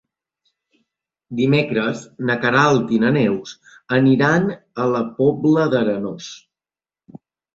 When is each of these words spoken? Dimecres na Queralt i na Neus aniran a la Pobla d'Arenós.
Dimecres 1.39 1.99
na 2.29 2.37
Queralt 2.45 2.93
i 2.97 3.01
na 3.03 3.11
Neus 3.17 3.53
aniran 3.99 4.49
a 4.85 4.89
la 4.95 5.03
Pobla 5.19 5.67
d'Arenós. 5.75 6.31